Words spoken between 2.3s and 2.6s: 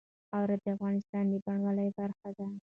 ده.